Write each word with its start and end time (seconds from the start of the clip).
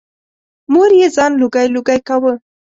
مور 0.71 0.91
یې 0.99 1.07
ځان 1.15 1.31
لوګی 1.41 1.67
لوګی 1.75 1.99
کاوه. 2.07 2.33